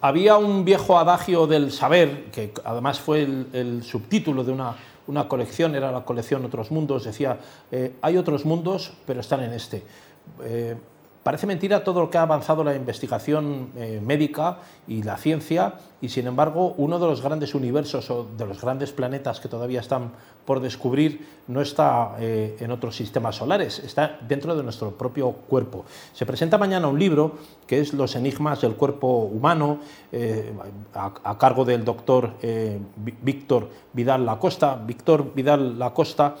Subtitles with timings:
[0.00, 4.74] Había un viejo adagio del saber, que además fue el, subtítulo de una,
[5.06, 7.38] una, colección, era la colección Otros Mundos, decía,
[7.70, 9.82] eh, hay otros mundos, pero están en este.
[10.42, 10.76] Eh,
[11.22, 14.56] Parece mentira todo lo que ha avanzado la investigación eh, médica
[14.88, 18.90] y la ciencia, y sin embargo uno de los grandes universos o de los grandes
[18.92, 20.12] planetas que todavía están
[20.46, 25.84] por descubrir no está eh, en otros sistemas solares, está dentro de nuestro propio cuerpo.
[26.14, 27.32] Se presenta mañana un libro
[27.66, 29.80] que es Los enigmas del cuerpo humano,
[30.12, 30.50] eh,
[30.94, 32.32] a, a, cargo del doctor
[32.96, 34.74] Víctor Vidal Lacosta.
[34.74, 36.36] Víctor Vidal Lacosta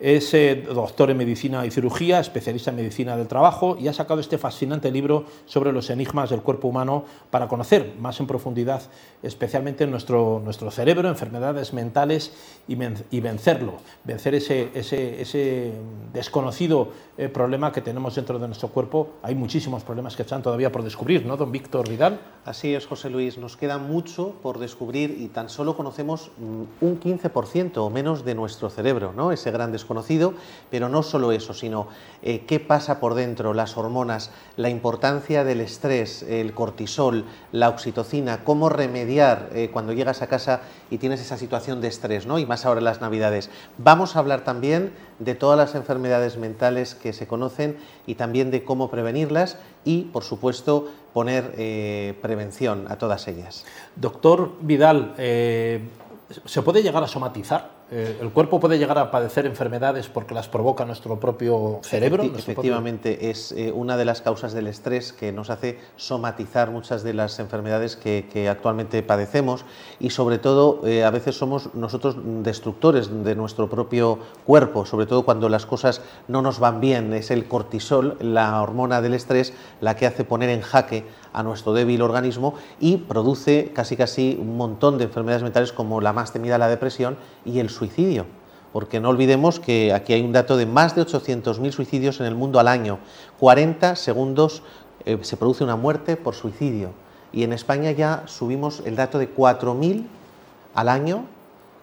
[0.00, 4.20] es eh, doctor en medicina y cirugía, especialista en medicina del trabajo y ha sacado
[4.20, 8.82] este fascinante libro sobre los enigmas del cuerpo humano para conocer más en profundidad,
[9.22, 12.32] especialmente nuestro, nuestro cerebro, enfermedades mentales
[12.66, 13.74] y, vencerlo,
[14.04, 15.72] vencer ese, ese,
[16.14, 16.88] desconocido
[17.18, 19.10] eh, problema que tenemos dentro de nuestro cuerpo.
[19.22, 22.20] Hay muchísimos problemas que están todavía por descubrir, ¿no, don Víctor Vidal?
[22.46, 27.00] Así es, José Luis, nos queda mucho por descubrir y tan solo conocemos mm, un
[27.00, 29.30] 15% o menos de nuestro cerebro, ¿no?
[29.32, 30.34] ese gran descubrimiento conocido,
[30.70, 31.88] pero no solo eso, sino
[32.22, 38.44] eh, qué pasa por dentro, las hormonas, la importancia del estrés, el cortisol, la oxitocina,
[38.44, 40.60] cómo remediar eh, cuando llegas a casa
[40.92, 42.38] y tienes esa situación de estrés, ¿no?
[42.38, 43.50] y más ahora en las Navidades.
[43.78, 48.62] Vamos a hablar también de todas las enfermedades mentales que se conocen y también de
[48.62, 53.64] cómo prevenirlas y, por supuesto, poner eh, prevención a todas ellas.
[53.96, 57.79] Doctor Vidal, ¿se puede llegar a somatizar?
[57.92, 62.22] Eh, el cuerpo puede llegar a padecer enfermedades porque las provoca nuestro propio cerebro.
[62.22, 67.14] efectivamente, es eh, una de las causas del estrés que nos hace somatizar muchas de
[67.14, 69.64] las enfermedades que, actualmente padecemos
[69.98, 75.24] y sobre todo eh, a veces somos nosotros destructores de nuestro propio cuerpo, sobre todo
[75.24, 77.12] cuando las cosas no nos van bien.
[77.12, 81.72] Es el cortisol, la hormona del estrés, la que hace poner en jaque a nuestro
[81.72, 86.58] débil organismo y produce casi casi un montón de enfermedades mentales como la más temida
[86.58, 87.79] la depresión y el suicidio.
[88.72, 92.34] Porque no olvidemos que aquí hay un dato de más de 800.000 suicidios en el
[92.34, 92.98] mundo al año.
[93.40, 94.62] 40 segundos
[95.04, 96.90] eh, se produce una muerte por suicidio.
[97.32, 100.06] Y en España ya subimos el dato de 4.000
[100.74, 101.24] al año,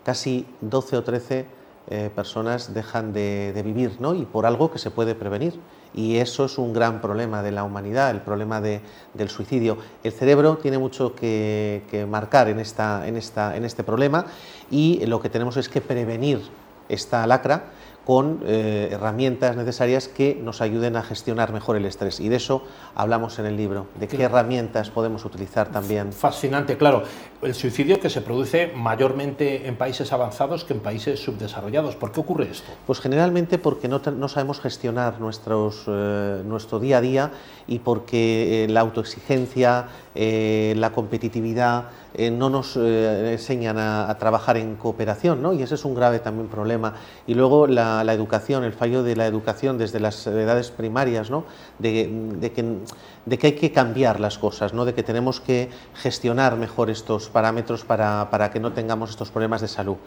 [0.03, 1.56] casi 12 o 13
[1.89, 4.13] eh, personas dejan de, de vivir, ¿no?
[4.13, 5.59] Y por algo que se puede prevenir
[5.93, 9.77] y eso es un gran problema de la humanidad, el problema del suicidio.
[10.03, 14.25] El cerebro tiene mucho que, marcar en, esta, en, esta, en este problema
[14.69, 16.41] y lo que tenemos es que prevenir
[16.87, 17.71] esta lacra
[18.07, 22.21] con eh, herramientas necesarias que nos ayuden a gestionar mejor el estrés.
[22.21, 22.63] Y de eso
[22.95, 26.13] hablamos en el libro, de qué herramientas podemos utilizar también.
[26.13, 27.03] Fascinante, claro.
[27.41, 31.97] El suicidio que se produce mayormente en países avanzados que en países subdesarrollados.
[31.97, 32.71] ¿Por qué ocurre esto?
[32.85, 37.31] Pues generalmente porque no, sabemos gestionar nuestros, eh, nuestro día a día
[37.67, 44.75] y porque eh, la autoexigencia, la competitividad, eh, no nos eh, enseñan a, trabajar en
[44.75, 45.53] cooperación, ¿no?
[45.53, 46.93] y ese es un grave también problema.
[47.27, 51.45] Y luego la, educación, el fallo de la educación desde las edades primarias, ¿no?
[51.79, 51.91] de,
[52.53, 52.63] que,
[53.25, 54.85] de, que, hay que cambiar las cosas, ¿no?
[54.85, 59.61] de que tenemos que gestionar mejor estos parámetros para, para que no tengamos estos problemas
[59.61, 59.97] de salud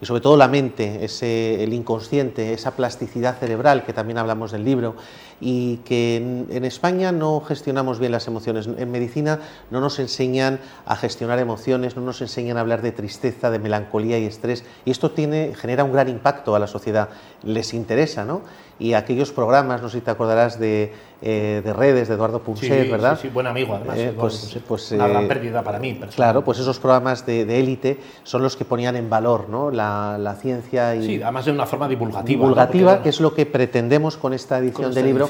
[0.00, 4.64] y sobre todo la mente, ese, el inconsciente, esa plasticidad cerebral que también hablamos del
[4.64, 4.96] libro
[5.40, 8.66] y que en, España no gestionamos bien las emociones.
[8.66, 13.50] En medicina no nos enseñan a gestionar emociones, no nos enseñan a hablar de tristeza,
[13.50, 17.08] de melancolía y estrés y esto tiene, genera un gran impacto a la sociedad.
[17.42, 18.42] Les interesa, ¿no?
[18.78, 22.88] y aquellos programas, no sé si te acordarás de, eh, de redes de Eduardo Punset,
[22.88, 23.16] ¿verdad?
[23.16, 23.98] Sí, sí, buen amigo además.
[23.98, 25.98] Eh, pues, pues, Una gran eh, pérdida para mí.
[26.14, 29.72] Claro, pues esos programas de élite son los que ponían en valor ¿no?
[29.72, 31.04] la, la, ciencia y...
[31.04, 32.28] Sí, además de una forma divulgativa.
[32.28, 35.28] Divulgativa, que es lo que pretendemos con esta edición del libro,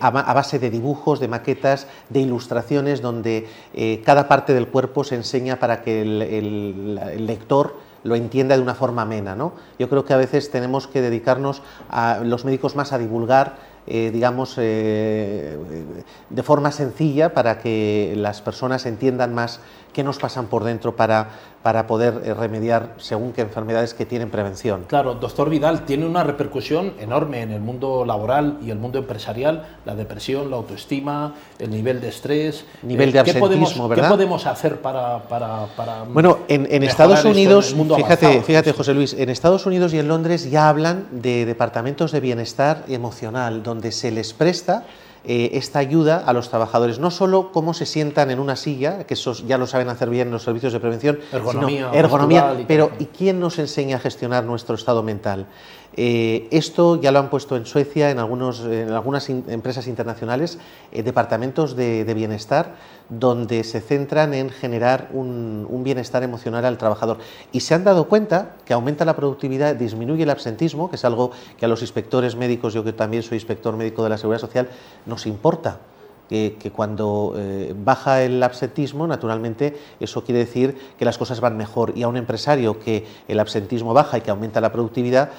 [0.00, 3.48] a, a, base de dibujos, de maquetas, de ilustraciones, donde
[4.04, 7.74] cada parte del cuerpo se enseña para que el, el, el lector
[8.06, 9.34] lo entienda de una forma amena.
[9.34, 9.52] ¿no?
[9.78, 14.10] Yo creo que a veces tenemos que dedicarnos a los médicos más a divulgar eh,
[14.12, 15.56] digamos, eh,
[16.28, 19.60] de forma sencilla para que las personas entiendan más
[19.92, 21.28] qué nos pasan por dentro para,
[21.66, 24.84] para poder eh, remediar según qué enfermedades que tienen prevención.
[24.86, 29.66] Claro, doctor Vidal, tiene una repercusión enorme en el mundo laboral y el mundo empresarial,
[29.84, 32.64] la depresión, la autoestima, el nivel de estrés.
[32.84, 34.04] Nivel de absentismo, ¿qué podemos, ¿verdad?
[34.04, 35.24] ¿Qué podemos hacer para...
[35.24, 39.98] para, para bueno, en, en Estados Unidos, fíjate, fíjate José Luis, en Estados Unidos y
[39.98, 44.84] en Londres ya hablan de departamentos de bienestar emocional, donde se les presta
[45.26, 49.14] eh, esta ayuda a los trabajadores, no solo cómo se sientan en una silla, que
[49.14, 53.40] eso ya lo saben hacer bien los servicios de prevención, ergonomía, ergonomía pero ¿y quién
[53.40, 55.46] nos enseña a gestionar nuestro estado mental?
[55.98, 60.58] Eh, esto ya lo han puesto en Suecia, en, algunos, en algunas empresas internacionales,
[60.92, 62.74] eh, departamentos de, bienestar,
[63.08, 67.18] donde se centran en generar un, bienestar emocional al trabajador.
[67.52, 71.30] Y se han dado cuenta que aumenta la productividad, disminuye el absentismo, que es algo
[71.56, 74.68] que a los inspectores médicos, yo que también soy inspector médico de la Seguridad Social,
[75.06, 75.78] nos importa
[76.28, 81.92] que, cuando eh, baja el absentismo, naturalmente eso quiere decir que las cosas van mejor
[81.96, 85.30] y a un empresario que el absentismo baja y que aumenta la productividad,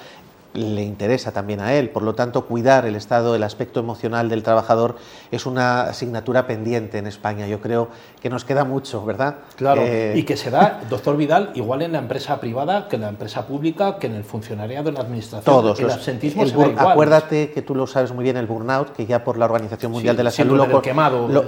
[0.54, 1.90] le interesa también a él.
[1.90, 4.96] Por lo tanto, cuidar el estado, el aspecto emocional del trabajador
[5.30, 7.46] es una asignatura pendiente en España.
[7.46, 7.88] Yo creo
[8.20, 9.36] que nos queda mucho, ¿verdad?
[9.56, 13.02] Claro, eh, y que se da, doctor Vidal, igual en la empresa privada que en
[13.02, 15.44] la empresa pública, que en el funcionariado, en la administración.
[15.44, 15.78] Todos.
[15.80, 19.38] El absentismo se Acuérdate que tú lo sabes muy bien, el burnout, que ya por
[19.38, 20.58] la Organización Mundial de la Salud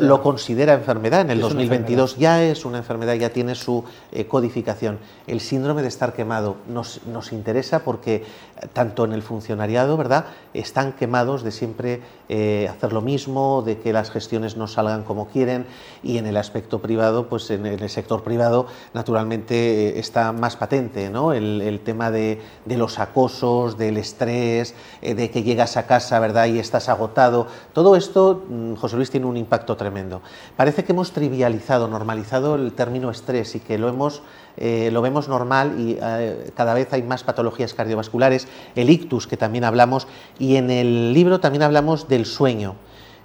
[0.01, 1.23] lo, considera enfermedad.
[1.23, 4.99] En el 2022 ya es una enfermedad, ya tiene su eh, codificación.
[5.27, 8.25] El síndrome de estar quemado nos, nos interesa porque
[8.73, 10.27] tanto en el funcionariado, ¿verdad?
[10.53, 15.29] Están quemados de siempre eh, hacer lo mismo, de que las gestiones no salgan como
[15.29, 15.67] quieren
[16.03, 21.09] y en el aspecto privado, pues en el sector privado naturalmente eh, está más patente,
[21.11, 21.33] ¿no?
[21.33, 26.47] El, tema de, los acosos, del estrés, eh, de que llegas a casa, ¿verdad?
[26.47, 27.47] Y estás agotado.
[27.73, 30.21] Todo esto, mm, José Luis, tiene un impacto tremendo.
[30.57, 34.23] Parece que hemos trivializado, normalizado el término estrés y que lo hemos
[34.57, 39.37] eh, lo vemos normal y eh, cada vez hay más patologías cardiovasculares, el ictus que
[39.37, 40.07] también hablamos,
[40.39, 42.77] y en el libro también hablamos del sueño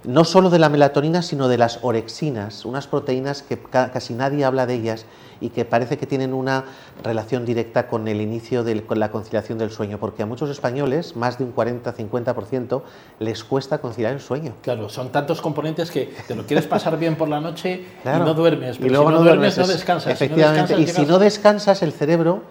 [0.06, 4.66] no solo de la melatonina, sino de las orexinas, unas proteínas que casi nadie habla
[4.66, 5.04] de ellas
[5.40, 6.64] y que parece que tienen una
[7.02, 11.38] relación directa con el inicio de la conciliación del sueño, porque a muchos españoles, más
[11.38, 12.82] de un 40-50%,
[13.18, 14.54] les cuesta conciliar el sueño.
[14.62, 18.32] Claro, son tantos componentes que te lo quieres pasar bien por la noche y no
[18.32, 20.12] duermes, pero y luego si no, duermes, no descansas.
[20.12, 22.42] Efectivamente, y si no descansas, el cerebro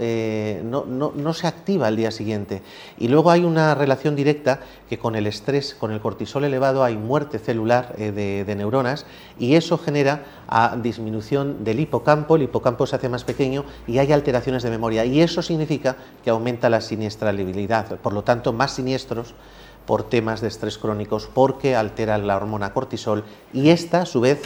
[0.00, 2.62] eh, no, no, no, se activa al día siguiente.
[2.98, 6.96] Y luego hay una relación directa que con el estrés, con el cortisol elevado, hay
[6.96, 9.06] muerte celular eh, de, neuronas
[9.38, 14.12] y eso genera a disminución del hipocampo, el hipocampo se hace más pequeño y hay
[14.12, 19.34] alteraciones de memoria y eso significa que aumenta la siniestralidad, por lo tanto más siniestros
[19.86, 24.42] por temas de estrés crónicos porque altera la hormona cortisol y esta a su vez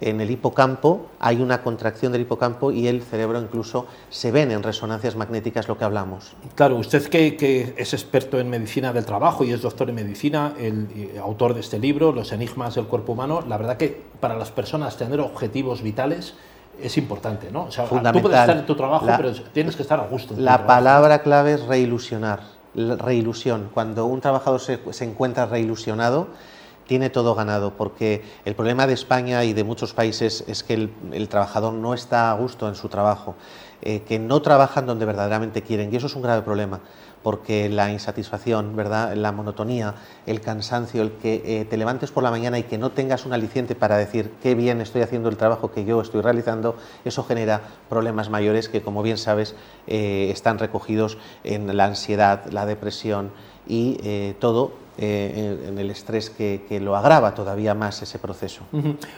[0.00, 4.62] en el hipocampo hay una contracción del hipocampo y el cerebro incluso se ven en
[4.62, 6.34] resonancias magnéticas lo que hablamos.
[6.54, 10.88] Claro, usted que, es experto en medicina del trabajo y es doctor en medicina, el,
[10.94, 14.50] eh, autor de este libro, Los enigmas del cuerpo humano, la verdad que para las
[14.50, 16.34] personas tener objetivos vitales
[16.80, 17.64] es importante, ¿no?
[17.64, 20.34] O sea, tú puedes estar en tu trabajo, pero tienes que estar a gusto.
[20.38, 22.40] la palabra clave es reilusionar,
[22.74, 23.70] reilusión.
[23.74, 26.28] Cuando un trabajador se, se encuentra reilusionado,
[26.88, 30.74] tiene todo ganado, porque el problema de España y de muchos países es que
[31.12, 33.36] el, trabajador no está a gusto en su trabajo,
[33.82, 36.80] eh, que no trabajan donde verdaderamente quieren, y eso es un grave problema,
[37.22, 39.14] porque la insatisfacción, ¿verdad?
[39.14, 42.90] la monotonía, el cansancio, el que eh, te levantes por la mañana y que no
[42.90, 46.76] tengas un aliciente para decir qué bien estoy haciendo el trabajo que yo estoy realizando,
[47.04, 49.54] eso genera problemas mayores que, como bien sabes,
[49.86, 53.30] eh, están recogidos en la ansiedad, la depresión
[53.68, 58.62] y todo eh, en el estrés que, lo agrava todavía más ese proceso.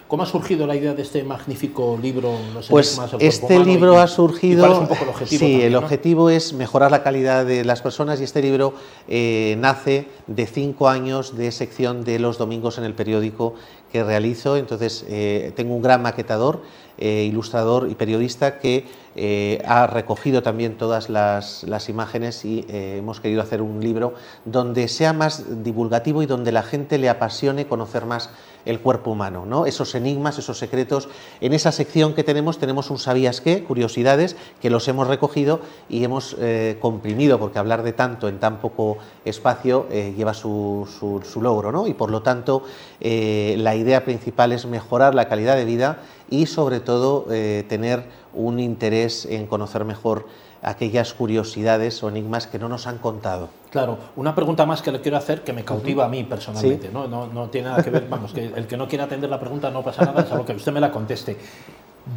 [0.09, 2.35] ¿Cómo ha surgido la idea de este magnífico libro?
[2.69, 4.67] pues este libro ha surgido...
[4.67, 5.41] ¿Cuál es un poco el objetivo?
[5.47, 8.75] Sí, el objetivo es mejorar la calidad de las personas y este libro
[9.09, 13.55] eh, nace de cinco años de sección de los domingos en el periódico
[13.91, 14.59] que realizo.
[14.59, 16.61] Entonces eh, tengo un gran maquetador,
[16.99, 18.85] ilustrador y periodista que
[19.17, 24.89] eh, ha recogido también todas las, imágenes y eh, hemos querido hacer un libro donde
[24.89, 28.31] sea más divulgativo y donde la gente le apasione conocer más
[28.67, 29.65] el cuerpo humano, ¿no?
[29.65, 31.09] esos enigmas, esos secretos.
[31.41, 36.05] En esa sección que tenemos tenemos un sabías qué, curiosidades, que los hemos recogido y
[36.05, 40.87] hemos eh, comprimido, porque hablar de tanto en tan poco espacio lleva su,
[41.25, 41.87] su, logro, ¿no?
[41.87, 42.63] y por lo tanto
[43.01, 47.27] la idea principal es mejorar la calidad de vida y sobre todo
[47.69, 48.05] tener
[48.35, 50.27] un interés en conocer mejor
[50.63, 53.49] aquellas curiosidades o enigmas que no nos han contado.
[53.71, 57.07] Claro, una pregunta más que le quiero hacer que me cautiva a mí personalmente, ¿no?
[57.07, 59.71] No, no tiene nada que ver, vamos, que el que no quiera atender la pregunta
[59.71, 61.37] no pasa nada, salvo que usted me la conteste.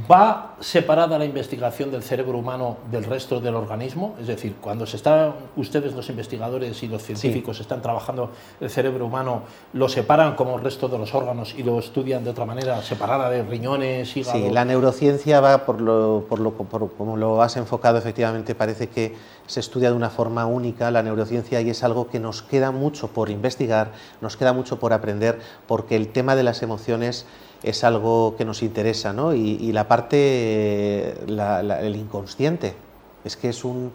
[0.10, 4.16] ¿Va separada la investigación del cerebro humano del resto del organismo?
[4.20, 9.06] Es decir, cuando se están ustedes los investigadores y los científicos están trabajando el cerebro
[9.06, 12.82] humano, ¿lo separan como el resto de los órganos y lo estudian de otra manera,
[12.82, 14.40] separada de riñones, hígado?
[14.40, 18.88] Sí, la neurociencia va por lo, por lo por, como lo has enfocado, efectivamente parece
[18.88, 19.16] que
[19.48, 23.10] se estudia de una forma única la neurociencia y es algo que nos queda mucho
[23.10, 27.26] por investigar, nos queda mucho por aprender, porque el tema de las emociones
[27.64, 29.34] es algo que nos interesa, ¿no?
[29.34, 32.76] Y, la parte, el inconsciente,
[33.24, 33.92] es que es un,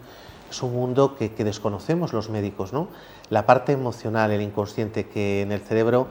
[0.49, 2.87] es un mundo que, desconocemos los médicos, ¿no?
[3.29, 6.07] La parte emocional, el inconsciente, que en el cerebro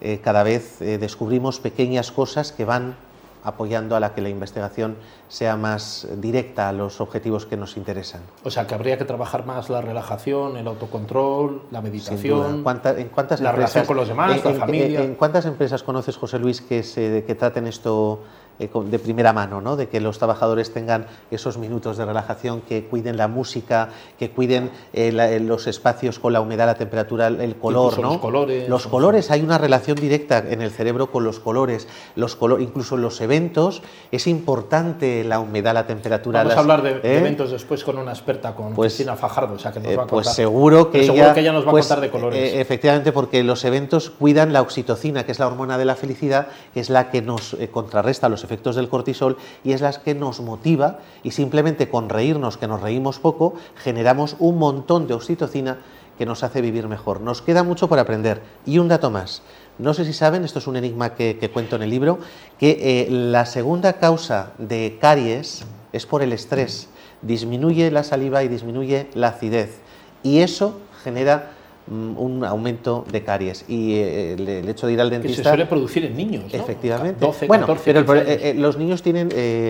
[0.00, 2.96] eh, cada vez eh, descubrimos pequeñas cosas que van
[3.44, 4.96] apoyando a la que la investigación
[5.28, 8.20] sea más directa a los objetivos que nos interesan.
[8.44, 13.40] O sea, que habría que trabajar más la relajación, el autocontrol, la meditación, ¿En cuántas
[13.40, 15.02] la relación con los demás, la familia.
[15.02, 18.20] En, cuántas empresas conoces, José Luis, que, se, que traten esto
[18.58, 19.76] de primera mano, ¿no?
[19.76, 24.70] de que los trabajadores tengan esos minutos de relajación, que cuiden la música, que cuiden
[24.92, 27.98] eh, eh, los espacios con la humedad, la temperatura, el color.
[27.98, 28.12] ¿no?
[28.12, 28.68] Los colores.
[28.68, 33.02] Los colores, hay una relación directa en el cerebro con los colores, los incluso en
[33.02, 36.42] los eventos es importante la humedad, la temperatura.
[36.42, 39.72] Vamos a hablar de, eventos después con una experta, con pues, Cristina Fajardo, o sea
[39.72, 42.00] que nos va a Pues seguro que, ella, que ella nos va a pues, contar
[42.00, 42.54] de colores.
[42.54, 46.80] efectivamente, porque los eventos cuidan la oxitocina, que es la hormona de la felicidad, que
[46.80, 50.98] es la que nos contrarresta los efectos del cortisol y es la que nos motiva
[51.22, 55.78] y simplemente con reírnos, que nos reímos poco, generamos un montón de oxitocina
[56.18, 57.20] que nos hace vivir mejor.
[57.20, 58.42] Nos queda mucho por aprender.
[58.66, 59.42] Y un dato más.
[59.78, 62.18] No sé si saben, esto es un enigma que, cuento en el libro,
[62.58, 66.88] que eh, la segunda causa de caries es por el estrés.
[67.22, 69.80] Disminuye la saliva y disminuye la acidez.
[70.22, 71.52] Y eso genera
[71.90, 73.64] un aumento de caries.
[73.68, 76.58] Y eh, el, hecho de ir al dentista que se suele producir en niños ¿no?
[76.58, 77.24] efectivamente.
[77.24, 79.28] 12, bueno 14, pero eh, eh, los niños tienen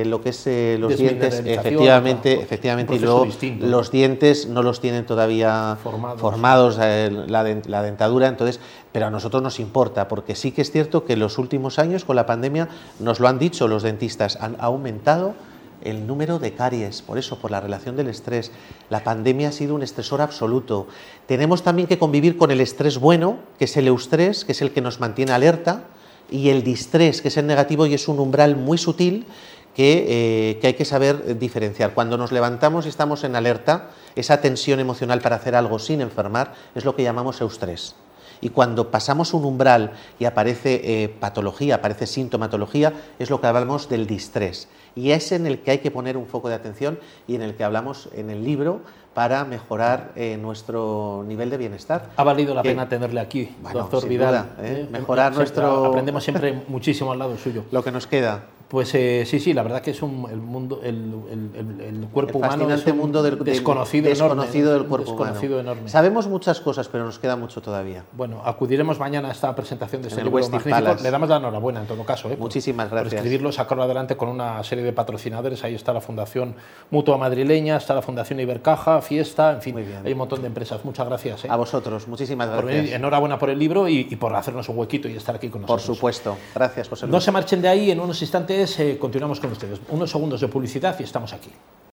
[0.09, 0.47] lo que es
[0.79, 3.27] los dientes efectivamente efectivamente y luego
[3.61, 5.79] los dientes no los tienen todavía
[6.17, 8.61] formados, la, la dentadura entonces
[8.93, 12.05] pero a nosotros nos importa porque sí que es cierto que en los últimos años
[12.05, 12.69] con la pandemia
[13.01, 15.35] nos lo han dicho los dentistas han aumentado
[15.85, 18.53] el número de caries, por eso, por la relación del estrés.
[18.91, 20.89] La pandemia ha sido un estresor absoluto.
[21.27, 24.73] Tenemos también que convivir con el estrés bueno, que es el eustrés, que es el
[24.73, 25.85] que nos mantiene alerta,
[26.31, 29.27] y el distrés, que es el negativo y es un umbral muy sutil
[29.75, 31.95] que, eh, hay que saber diferenciar.
[31.95, 36.55] Cuando nos levantamos y estamos en alerta, esa tensión emocional para hacer algo sin enfermar
[36.75, 37.95] es lo que llamamos eustrés.
[38.43, 43.89] Y cuando pasamos un umbral y aparece eh, patología, aparece sintomatología, es lo que hablamos
[43.89, 44.69] del distrés.
[44.95, 47.55] Y es en el que hay que poner un foco de atención y en el
[47.55, 48.83] que hablamos en el libro
[49.15, 52.11] para mejorar eh, nuestro nivel de bienestar.
[52.17, 54.55] Ha valido la pena tenerle aquí, doctor Vidal.
[54.59, 54.89] ¿eh?
[54.91, 55.87] Mejorar nuestro...
[55.87, 57.65] Aprendemos siempre muchísimo al lado suyo.
[57.71, 58.45] Lo que nos queda.
[58.73, 60.97] Pues eh, sí, sí, la verdad que es un, el mundo, el,
[61.31, 65.73] el, cuerpo humano es un mundo del, desconocido, desconocido enorme, del cuerpo desconocido humano.
[65.73, 65.91] enorme.
[65.91, 68.07] Sabemos muchas cosas, pero nos queda mucho todavía.
[68.13, 71.03] Bueno, acudiremos mañana a esta presentación de este libro magnífico.
[71.03, 72.31] Le damos la enhorabuena en todo caso.
[72.31, 72.37] ¿eh?
[72.39, 73.11] Muchísimas gracias.
[73.11, 75.63] Por escribirlo, sacarlo adelante con una serie de patrocinadores.
[75.65, 76.55] Ahí está la Fundación
[76.91, 80.83] Mutua Madrileña, está la Fundación Ibercaja, Fiesta, en fin, hay un montón de empresas.
[80.83, 81.45] Muchas gracias.
[81.45, 81.49] ¿eh?
[81.51, 82.93] A vosotros, muchísimas gracias.
[82.93, 85.87] enhorabuena por el libro y, por hacernos un huequito y estar aquí con nosotros.
[85.87, 86.39] Por supuesto.
[86.55, 87.13] Gracias, José Luis.
[87.13, 89.81] No se marchen de ahí, en unos instantes eh, continuamos con ustedes.
[89.89, 91.51] Unos segundos de publicidad y estamos aquí.